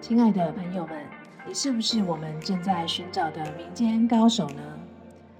[0.00, 1.02] 亲爱的朋友们，
[1.46, 4.62] 你是不是我们正在寻找的民间高手呢？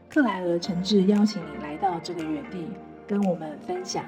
[0.08, 2.68] 克莱尔诚挚邀请你来到这个园地，
[3.06, 4.04] 跟我们分享。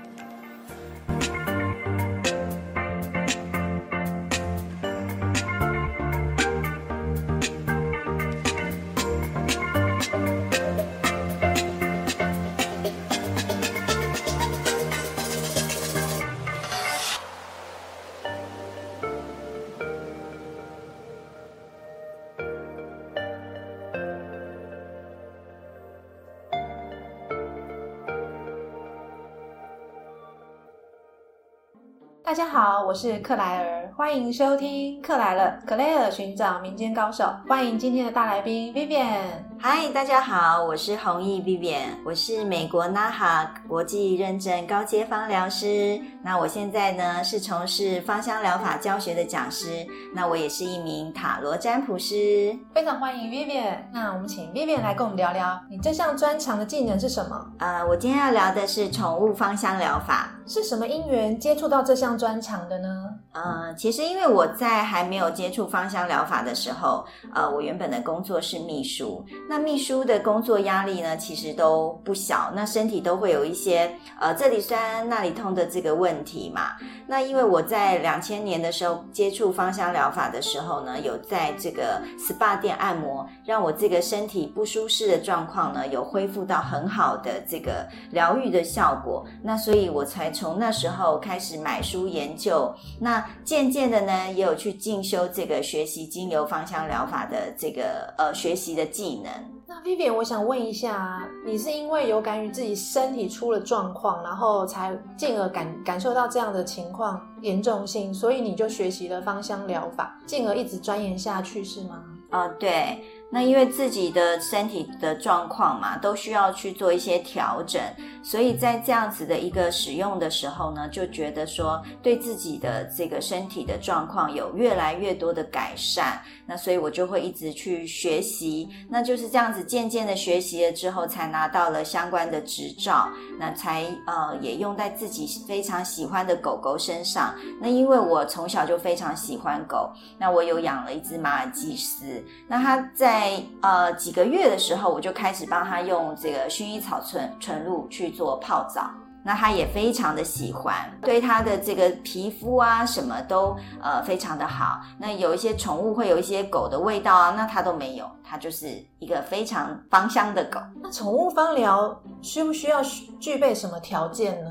[32.36, 37.24] 家好，我是克莱尔，欢迎收听克莱了克莱尔寻找民间高手。
[37.48, 39.22] 欢迎今天的大来宾 Vivian。
[39.58, 46.01] 嗨，大家好，我是弘毅 Vivian，我是美国 NAHA 国际认证高阶芳疗师。
[46.23, 52.56] 那我现在呢是从事芳香疗法教学的讲师，那我也是一名塔罗占卜师。
[52.75, 53.78] 非常欢迎 Vivian。
[53.92, 57.47] 那我们请 Vivian 来跟我们聊聊，你这项专长的技能是什么？
[57.58, 60.30] 呃，我今天要聊的是宠物芳香疗法。
[60.48, 62.89] 是什么因缘接触到这项专长的呢？
[63.33, 69.25] 呃，其实因为我在还没有接触芳香疗法的时候，呃，我原本的工作是秘书。
[69.48, 72.53] 那秘书的工作压力呢，其实都不小。
[72.55, 73.90] 那身体都会有一些
[74.20, 76.76] 呃这里酸那里痛的这个问题嘛。
[77.08, 89.24] 那因为我在两千年的时候接触芳香疗法的时候呢，有在这个 SPA 店按摩，让我这个身体不舒适的状况呢，有恢复到很好的这个疗愈的效果。
[89.42, 92.72] 那所以我才从那时候开始买书研究。
[93.00, 99.55] 那渐渐的呢，也有去进修这个学习精油芳香疗法的这个呃学习的技能。
[99.69, 112.05] 那 Vivian，我想问一下，你是因为有感于自己身体出了状况，然后才进而感感受到这样的情况严重性，所以你就学习了芳香疗法，进而一直钻研下去，是吗？
[112.30, 113.02] 哦，对。
[113.31, 117.83] 那因为自己的身体的状况嘛，都需要去做一些调整，
[118.23, 126.20] 所以在这样子的一个使用的时候呢，就觉得说对自己的这个身体的状况有越来越多的改善。
[126.48, 137.35] 那所以我就会一直去学习，那就是这样子渐渐的学习了之后，才拿到了相关的执照，那才呃也用在自己非常喜欢的狗狗身上。
[137.61, 148.90] 那因为我从小就非常喜欢狗，那我有养了一只马尔济斯，那它在在呃几个月的时候，我就开始帮他用这个薰衣草纯纯露去做泡澡，
[149.25, 154.82] 那他也非常的喜欢，对他的这个皮肤啊什么都呃非常的好。
[154.99, 160.60] 那有一些宠物会有一些狗的味道啊，那他都没有，他就是一个非常芳香的狗。
[160.82, 162.82] 那宠物芳疗需不需要
[163.19, 164.50] 具备什么条件呢？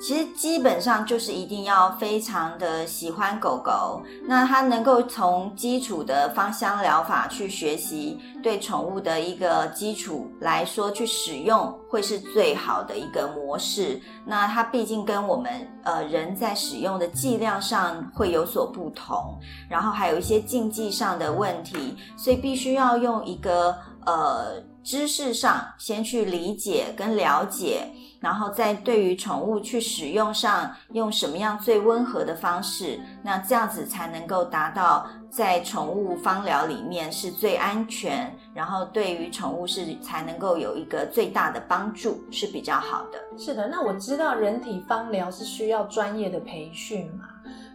[0.00, 14.00] 其实基本上就是一定要非常的喜欢狗狗，那它能够从基础的芳香疗法去学习，对宠物的一个基础来说去使用，会是最好的一个模式。
[14.24, 19.38] 那它毕竟跟我们呃人在使用的剂量上会有所不同，
[19.68, 23.74] 然后还有一些禁忌上的问题，所以必须要用一个
[24.06, 27.86] 呃知识上先去理解跟了解。
[28.20, 43.22] 然后在对于宠物去使用上，用什么样最温和的方式，那这样子才能够达到在宠物芳疗里面是最安全，然后对于宠物是才能够有一个最大的帮助，是比较好的。
[43.38, 47.28] 是的，那我知道人体芳疗是需要专业的培训嘛？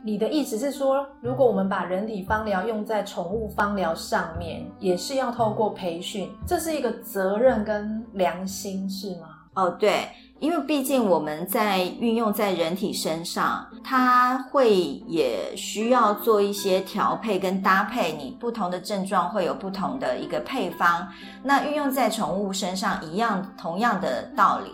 [0.05, 9.29] 你的意思是说，如果我们把人体芳疗用在宠物芳疗上面，也是要透过培训，这是一个责任跟良心，是吗？
[9.53, 10.09] 哦，对。
[10.39, 14.75] 因为毕竟我们在运用在人体身上，它会
[15.07, 18.11] 也需要做一些调配跟搭配。
[18.11, 21.07] 你不同的症状会有不同的一个配方。
[21.41, 24.71] 那运用在宠物身上一样，同样的道理。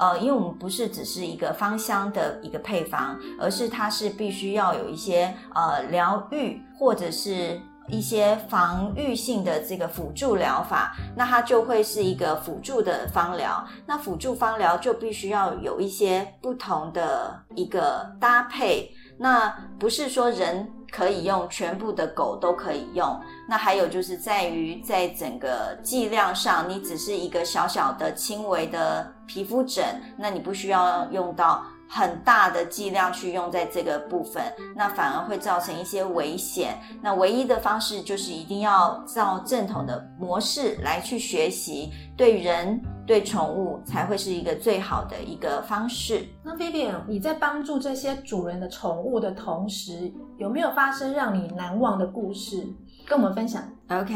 [0.00, 7.60] 呃，因为我们不是只是一个芳香的一个配方，而是它是必须要有一些呃疗愈或者是。
[7.88, 13.66] 一些防御性的这个辅助疗法，那它就会是一个辅助的方疗。
[13.84, 18.94] 那辅助方疗就必须要有一些不同的一个搭配。
[19.18, 23.18] 那不是说人可以用，全部的狗都可以用。
[23.48, 29.84] 那还有就是在于在整个剂量上，你只是一个小小的轻微的皮肤疹，
[30.16, 31.64] 那你不需要用到。
[31.90, 34.42] 很大的剂量去用在这个部分，
[34.76, 36.78] 那反而会造成一些危险。
[37.02, 42.80] 那唯一的方式就是一定要照正统的模式来去学习，对人。
[43.06, 46.24] 对宠物才会是一个最好的一个方式。
[46.44, 52.68] 那 Vivian，你在帮助这些主人的宠物的同时，有没有发生让你难忘的故事？
[53.10, 53.60] 跟我们分享。
[53.88, 54.14] OK，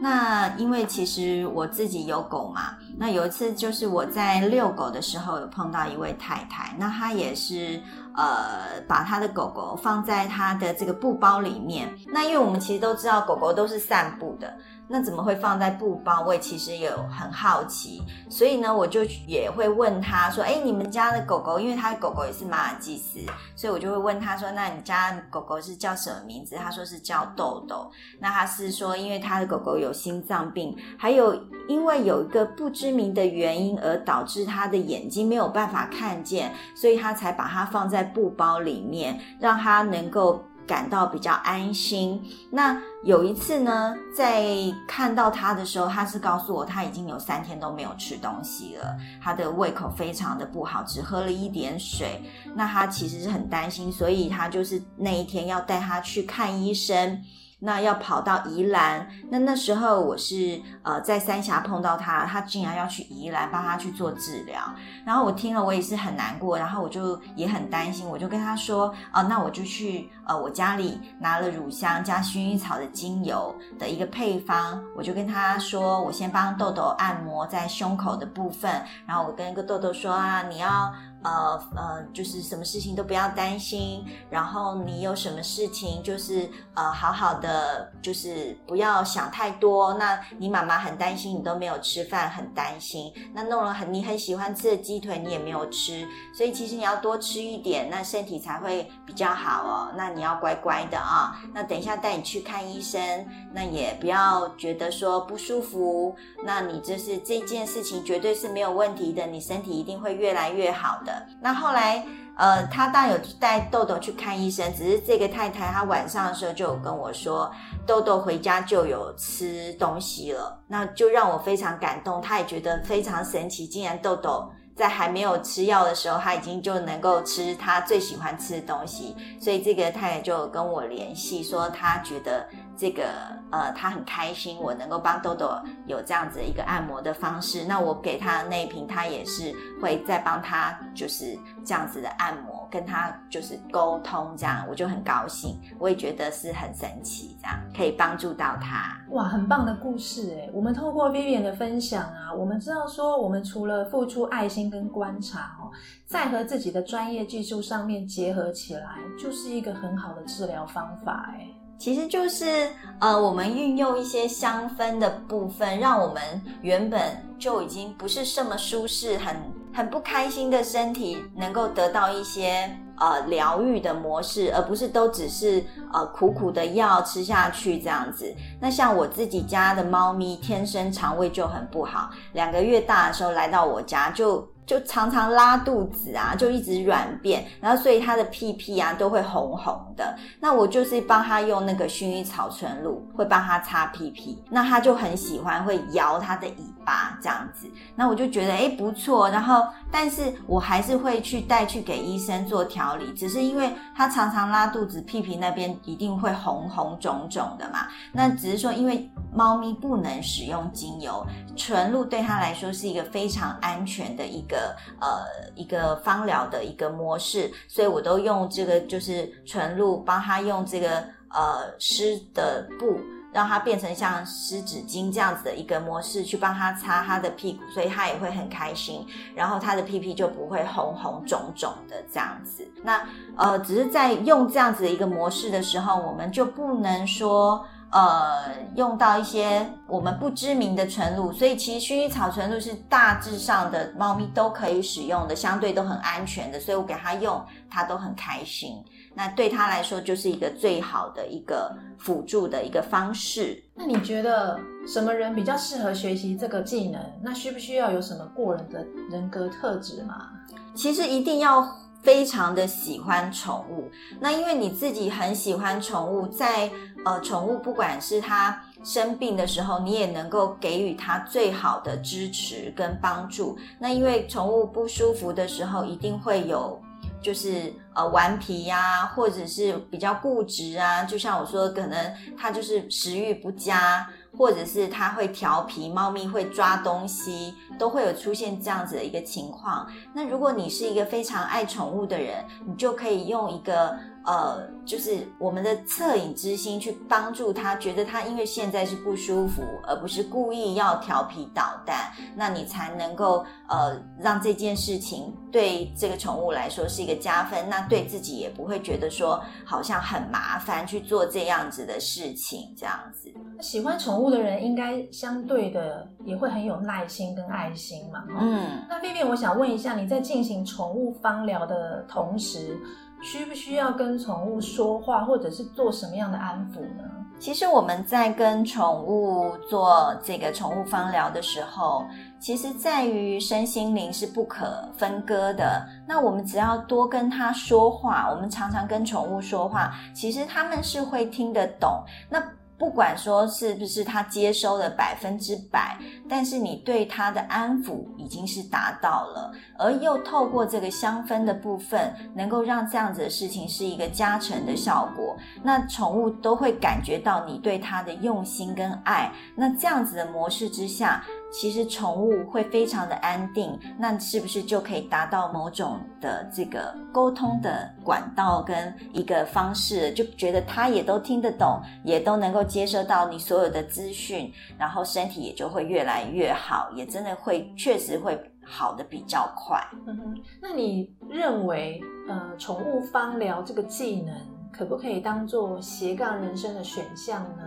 [0.00, 7.82] 那因为其实我自己有狗嘛，那有一次就是我在遛狗的时候有碰到一位太太，那她也是
[8.14, 11.92] 呃把她的狗狗放在她的这个布包里面。
[12.06, 14.56] 那因为我们其实都知道狗狗都是散步的。
[14.88, 16.24] 那怎么会放在布包？
[16.24, 23.18] 我其实有很好奇，所以呢，我就也会问他说：“哎，你们家的狗狗，因为他的狗狗也是马尔济斯，
[23.56, 26.54] 所以我就会问他说：那你家狗狗是叫什么名字？
[26.56, 27.90] 他说是叫豆豆。
[28.20, 31.34] 那他是说，因为他的狗狗有心脏病，还有
[31.68, 42.22] 因为有一个不知名的原因而导致他的眼睛没有办法看见，所以他才把它放在布包里面，让他能够。”感到比较安心。
[42.50, 44.44] 那有一次呢，在
[44.88, 52.22] 看到他的时候，他是告诉我他已经有三天都没有吃东西了，他的胃口非常的不好，只喝了一点水。
[52.54, 57.22] 那他其实是很担心，所以他就是那一天要带他去看医生。
[57.58, 64.60] 那要跑到宜兰，那那时候我是呃在三峡碰到他，他竟然要去宜兰帮他去做治疗，
[65.06, 78.70] 然后我听了我也是很难过，然后我就也很担心，我就跟他说，哦，那我就去呃我家里拿了乳香加薰衣草的精油的一个配方，我就跟他说，我先帮豆豆按摩在胸口的部分，
[79.06, 80.92] 然后我跟一个豆豆说啊，你要。
[81.26, 89.94] 呃呃，就是什么事情都不要担心，然后你有什么事情就是呃好好的，就是不要想太多。
[89.94, 93.12] 那你妈妈很担心，你都没有吃饭，很担心。
[93.34, 99.92] 那弄了很你很喜欢吃的鸡腿，你也没有吃，所以其实你要多吃一点，那身体才会比较好哦。
[99.96, 101.40] 那你要乖乖的啊。
[101.52, 106.14] 那等一下带你去看医生，那也不要觉得说不舒服。
[106.44, 111.15] 那你就是这件事情绝对是没有问题的，你身体一定会越来越好的。
[111.40, 112.04] 那后来，
[112.36, 117.50] 呃，他大有带豆豆去看医生，只是这个太太她晚上的时候就有跟我说，
[117.86, 132.46] 豆豆回家就有吃东西了，那就让我非常感动，他也觉得非常神奇，竟然豆豆在还没有吃药的时候，他已经就能够吃他最喜欢吃的东西，所以这个太太就跟我联系说，他觉得。
[132.78, 133.04] 这个
[133.50, 135.50] 呃，他很开心，我能够帮豆豆
[135.86, 137.64] 有这样子一个按摩的方式。
[137.64, 139.50] 那我给他的那一瓶，他也是
[139.80, 141.34] 会再帮他就是
[141.64, 145.58] 这样子的按摩，跟他就是沟通，这样我就很高兴。
[145.78, 148.96] 我也觉得是很神奇，这样可以帮助到他。
[149.10, 150.50] 哇，很棒的故事哎！
[150.52, 155.70] 我们透过 Vivian 的分享啊，我们知道说，我们除了付出爱心跟观察哦，
[156.06, 161.46] 在和自己的专业技术上面结合起来，就是一个很好的治疗方法哎。
[161.78, 162.70] 其实就是
[163.00, 166.22] 呃，我们运用一些香氛的部分，让我们
[166.62, 166.98] 原本
[167.38, 169.36] 就已经不是这么舒适、很
[169.76, 175.62] 很不开心的身体，能够得到一些呃疗愈的模式，而不是都只是
[175.92, 178.34] 呃苦苦的药吃下去这样子。
[178.58, 184.48] 那像我自己家的猫咪，天生肠胃就很不好，两个月大的时候来到我家就。
[184.66, 190.18] 就常常拉肚子啊，就一直软便，然后所以它的屁屁啊都会红红的。
[190.40, 194.42] 那我就是帮他用那个薰衣草纯露，会帮他擦屁屁。
[194.50, 196.54] 那他就很喜欢，会摇他的尾
[196.86, 197.68] 吧这样子。
[197.94, 199.28] 那我就觉得哎不错。
[199.28, 207.88] 然后，但是我还是会去带去给医生做调理，只是因为他常常拉肚子，屁屁那边一定会红红肿肿的嘛。
[208.12, 211.26] 那只是说，因为猫咪不能使用精油，
[211.56, 214.74] 纯露对他来说是一个非常安全的一个。
[215.00, 215.24] 呃，
[215.56, 220.98] 一个芳疗的一个模式，所以我都用这个就是纯露帮他用这个
[221.30, 223.00] 呃湿的布，
[223.36, 232.66] 让他变成像湿纸巾这样子的一个模式去帮他擦他的屁股，所以他也会很开心，然后他的屁屁就不会红红肿肿的这样子。
[232.82, 237.62] 那呃，只是在用这样子的一个模式的时候，我们就不能说。
[237.96, 248.84] 呃，用到一些我们不知名的纯露，所以其实薰衣草纯露是大致上的猫咪都可以使用的，相对都很安全的，所以我给它用，它都很开心。
[249.14, 253.64] 那对它来说就是一个最好的一个辅助的一个方式。
[253.74, 257.00] 那你觉得什么人比较适合学习这个技能？
[257.22, 260.28] 那需不需要有什么过人的人格特质吗？
[260.74, 261.66] 其实一定要。
[262.02, 266.70] 非常的喜欢宠物，那因为你自己很喜欢宠物，在
[267.06, 273.56] 呃宠物不管是它生病的时候，你也能够给予它最好的支持跟帮助。
[273.78, 276.82] 那因为宠物不舒服的时候，一定会有
[277.22, 284.06] 就是呃顽皮呀，或者是比较固执啊，就像我说，可能它就是食欲不佳。
[284.38, 289.86] 或者是它会调皮，猫咪会抓东西，都会有出现这样子的一个情况。
[290.12, 293.96] 那如果你是一个非常爱宠物的人，你就可以用一个。
[294.26, 313.32] 呃，就是我们的恻隐之心去帮助他，觉得他因为现在是不舒服，而不是故意要调皮捣蛋，那你才能够呃让这件事情对这个宠物来说是一个加分，那对自己也不会觉得说好像很麻烦去做这样子的事情，这样子。
[313.60, 318.24] 喜欢宠物的人应该相对的也会很有耐心跟爱心嘛。
[318.40, 322.76] 嗯，那 B B，我想问一下，你在进行宠物芳疗的同时。
[323.22, 327.04] 需不需要跟宠物说话，或者是做什么样的安抚呢？
[327.38, 332.02] 其实我们在跟宠物做这个宠物方疗的时候，
[332.40, 335.86] 其实在于身心灵是不可分割的。
[336.08, 342.02] 那我们只要多跟它说话，我们常常跟宠物说话，其实他们是会听得懂。
[342.30, 342.42] 那
[342.78, 345.96] 不管说是不是他接收的百分之百，
[346.28, 361.24] 但是你对他的安抚已经是达到了，而又透过这个香氛的部分，能够让这样子的事情是一个加成的效果，那宠物都会感觉到你对它的用心跟爱，那这样子的模式之下。
[361.50, 370.12] 其实宠物会非常的安定，那是不是就可以达到某种的这个沟通的管道跟一个方式？
[370.12, 379.82] 就觉得它也都听得懂，也都能够接收到你所有的资讯，然后身体也就会越来越好，也真的会确实会好的比较快。
[380.06, 384.34] 嗯哼，那你认为呃，宠物芳疗这个技能
[384.72, 387.62] 可不可以当做斜杠人生的选项呢？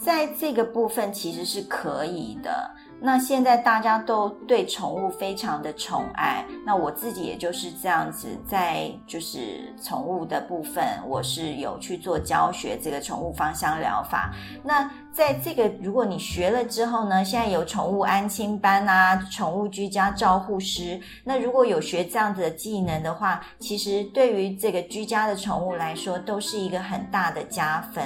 [0.00, 2.70] 在这个部分其实是可以的。
[3.00, 14.32] 那现在大家都对宠物非常的宠爱，那我自己也就是这样子，在就是宠物的部分，我是有去做教学，这个宠物芳香疗法。
[14.64, 21.00] 那在这个如果你学了之后呢，现在有宠物安亲班啊，宠物居家照护师。
[21.24, 28.04] 那如果有学这样子的技能的话，其实对于这个居家的宠物来说，都是一个很大的加分。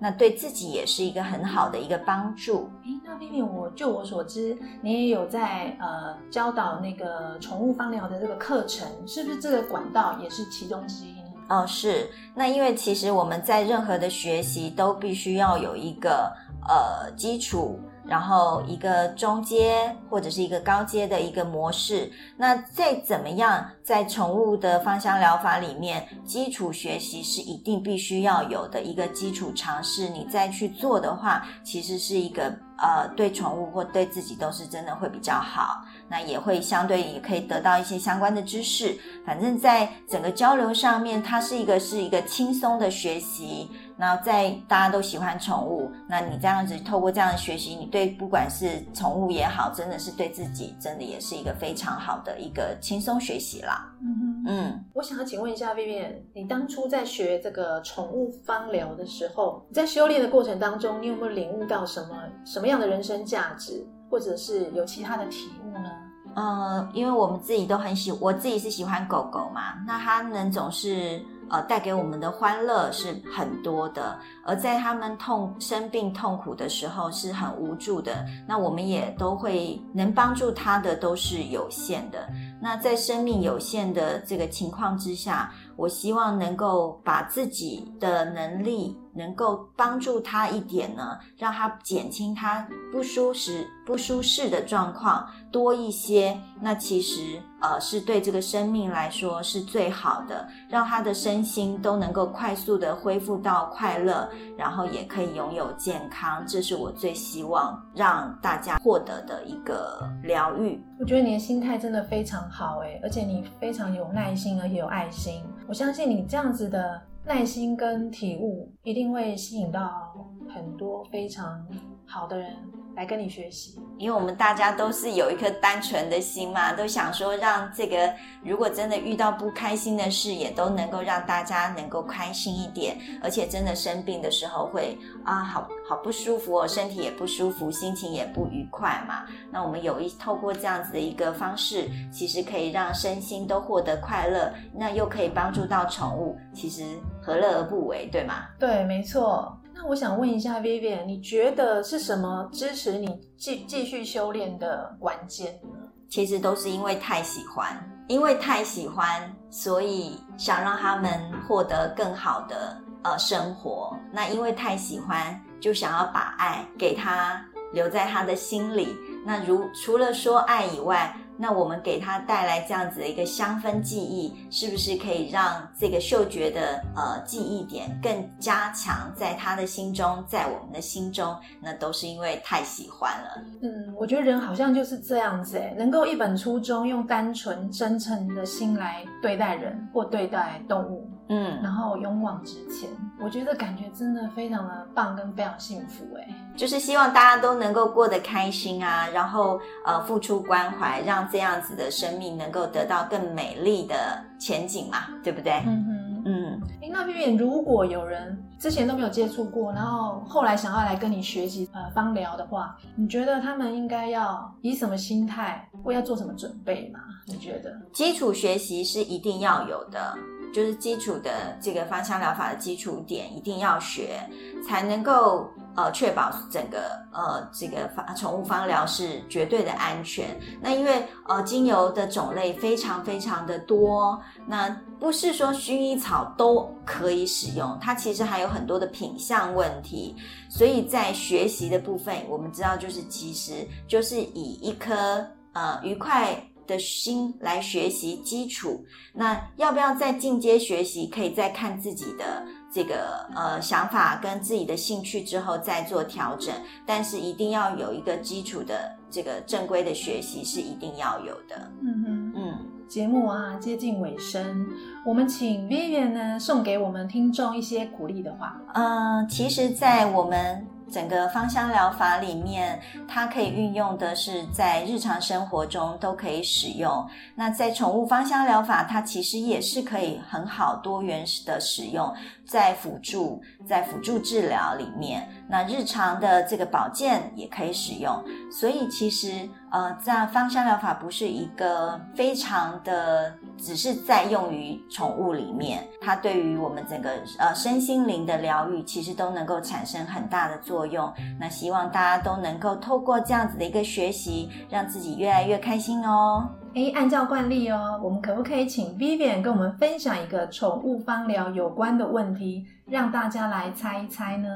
[0.00, 2.70] 那对自己也是一个很好的一个帮助。
[2.84, 11.28] 诶，那 v i，我就我所知，你也有在呃教导那个宠物放疗的这个课程，是不是这个管道也是其中之一呢？
[11.50, 12.08] 哦，是。
[12.34, 16.32] 那因为其实我们在任何的学习都必须要有一个
[16.66, 17.78] 呃基础。
[18.10, 43.70] 然后一个中阶或者是一个高阶的一个模式，那再怎么样，在宠物的芳香疗法里面，基础学习是一定必须要有的一个基础尝试，你再去做的话，其实是一个呃对宠物或对自己都是真的会比较好，那也会相对也可以得到一些相关的知识，反正在整个交流上面，它是一个是一个轻松的学习。
[44.00, 53.92] 那在大家都喜欢宠物，那你这样子透过这样的学习，你对不管是宠物也好，真的是对自己，真的也是一个非常好的一个轻松学习啦。
[54.00, 62.16] 嗯，嗯，我想要请问一下 Vivian，你当初在学这个宠物芳疗的时候，在修炼的过程当中，你有没有领悟到什么
[62.46, 65.90] 什么样的人生价值，或者是有其他的体悟呢？
[66.36, 71.22] 嗯，因为我们自己都很喜，我自己是喜欢狗狗嘛，那它能总是。
[71.50, 78.24] 呃，带给我们的欢乐是很多的，而在他们痛生病痛苦的时候是很无助的。
[78.46, 82.28] 那我们也都会能帮助他的都是有限的。
[82.60, 96.38] 那在生命有限的这个情况之下，我希望能够把自己的能力能够帮助他一点呢，让他减轻他不舒适不舒适的状况多一些。
[96.60, 97.40] 那其实。
[97.62, 110.82] 呃，是对这个生命来说是最好的，让他的身心都能够快速的恢复到快乐，然后也可以拥有健康，这是我最希望让大家获得的一个疗愈。
[110.98, 115.44] 我觉得你的心态真的非常好，哎，而且你非常有耐心，而且有爱心。
[115.70, 120.12] 我相信你这样子的耐心跟体悟，一定会吸引到
[120.52, 121.64] 很多非常
[122.04, 122.56] 好的人。
[123.00, 128.12] 来跟你学习，因为我们大家都是有一颗单纯的心嘛，都想说让这个
[128.44, 139.24] 如果真的遇到不开心的事，也都能够让大家能够开心一点，而且真的生病的时候会啊，好好不舒服哦，身体也不舒服，心情也不愉快嘛。
[139.50, 146.84] 那我们有一透过这样子的一个方式，其实可以让身心都获得快乐，那又可以帮助到宠物，其实
[147.22, 148.44] 何乐而不为，对吗？
[148.58, 149.56] 对，没错。
[149.82, 155.70] 那我想问一下 Vivian，你觉得是什么支持你继继续修炼的关键呢？
[156.10, 157.74] 其实都是因为太喜欢，
[158.06, 161.18] 因为太喜欢，所以想让他们
[161.48, 163.96] 获得更好的呃生活。
[164.12, 168.94] 那因为太喜欢，就想要把爱给他留在他的心里。
[169.24, 181.34] 那如除了说爱以外，那我们给他带来这样子的一个香氛记忆，是不是可以让这个嗅觉的呃记忆点更加强在他的心中，在我们的心中？
[181.62, 183.42] 那都是因为太喜欢了。
[183.62, 205.52] 嗯，我觉得人好像就是这样子，哎，能够一本初衷，用单纯真诚的心来对待人或对待动物，嗯，然后勇往直前，我觉得感觉真的非常的棒跟非常幸福，哎，就是希望大家都能够过得开心啊，然后呃付出关怀，让这样子的生命能够得到更美丽的前景嘛，对不对？
[205.66, 216.98] 嗯哼，嗯，哎，那 Vivian，如果有人之前都没有接触过，然后后来想要来跟你学习呃芳疗的话，你觉得他们应该要以什么心态，或要做什么准备吗？
[217.26, 217.72] 你觉得？
[217.92, 220.18] 基础学习是一定要有的，
[220.52, 224.20] 就是基础的这个芳香疗法的基础点一定要学，
[224.66, 230.38] 才能够呃确保整个呃这个芳宠物芳疗是绝对的安全。
[230.60, 240.16] 那因为呃精油的种类非常非常的多，那不是说薰衣草都可以使用，它其实还有很多的品相问题。
[240.48, 246.42] 所以在学习的部分，我们知道就是其实就是以一颗呃愉快。
[246.70, 251.08] 的心来学习基础，那要不要再进阶学习？
[251.08, 256.54] 可以再看自己的这个呃想法跟自己的兴趣之后再做调整，
[256.86, 261.70] 但是一定要有一个基础的这个正规的学习是一定要有的。
[261.82, 262.32] 嗯哼。
[262.36, 262.58] 嗯，
[262.88, 264.66] 节目啊接近尾声，
[265.04, 268.60] 我们请 Vivian 呢送给我们听众一些鼓励的话。
[268.72, 277.08] 呃，其实，在我们整个芳香疗法里面，它可以运用的是在日常生活中都可以使用。
[277.34, 282.12] 那在宠物芳香疗法，它其实也是可以很好多元的使用，
[282.46, 288.22] 在辅助在辅助治疗里面，那日常的这个保健也可以使用。
[288.50, 301.12] 所以其实呃，在芳香疗法不是一个非常的只是在用于宠物里面，它对于我们整个呃身心灵的疗愈，其实都能够产生很大的作用。
[301.38, 306.48] 那希望大家都能够透过这样子的一个学习，让自己越来越开心哦。
[306.74, 314.48] 哎，按照惯例哦，我们可不可以请 Vivian 跟我们分享一个宠物芳疗有关的问题，让大家来猜一猜呢？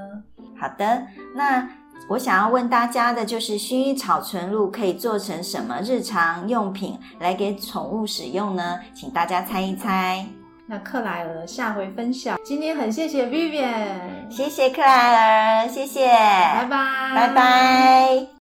[0.56, 1.02] 好的，
[1.34, 1.68] 那
[2.08, 8.78] 我想要问大家的就是薰衣草纯露可以做成什么日常用品来给宠物使用呢？
[8.94, 10.24] 请大家猜一猜。
[10.66, 12.38] 那克莱尔下回分享。
[12.44, 18.33] 今天很谢谢 Vivian，谢谢克莱尔，谢谢，拜拜，拜拜。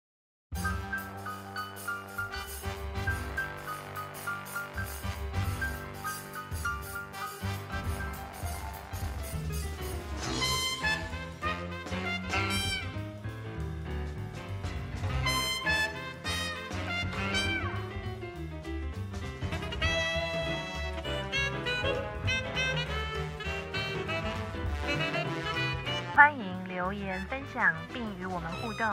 [26.15, 28.87] 欢迎留言分享并与我们互动，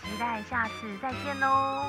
[0.00, 1.84] 期待下次再见喽！